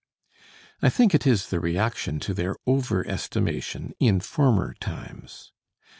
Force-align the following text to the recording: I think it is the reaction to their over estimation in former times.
I 0.81 0.89
think 0.89 1.13
it 1.13 1.27
is 1.27 1.51
the 1.51 1.59
reaction 1.59 2.19
to 2.21 2.33
their 2.33 2.55
over 2.65 3.05
estimation 3.07 3.93
in 3.99 4.19
former 4.19 4.73
times. 4.79 5.51